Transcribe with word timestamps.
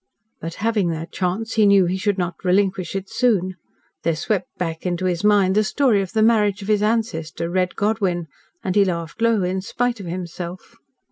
But 0.39 0.55
having 0.55 0.89
that 0.89 1.11
chance, 1.11 1.53
he 1.53 1.67
knew 1.67 1.85
he 1.85 1.95
should 1.95 2.17
not 2.17 2.43
relinquish 2.43 2.95
it 2.95 3.07
soon. 3.07 3.53
There 4.01 4.15
swept 4.15 4.47
back 4.57 4.83
into 4.83 5.05
his 5.05 5.23
mind 5.23 5.53
the 5.53 5.63
story 5.63 6.01
of 6.01 6.13
the 6.13 6.23
marriage 6.23 6.63
of 6.63 6.69
his 6.69 6.81
ancestor, 6.81 7.51
Red 7.51 7.75
Godwyn, 7.75 8.25
and 8.63 8.75
he 8.75 8.83
laughed 8.83 9.21
low 9.21 9.43
in 9.43 9.61
spite 9.61 9.99
of 9.99 10.07
himself. 10.07 10.75